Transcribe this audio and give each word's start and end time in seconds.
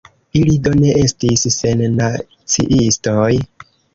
Ili 0.37 0.53
do 0.67 0.71
ne 0.77 0.93
estis 1.01 1.43
sennaciistoj. 1.57 3.29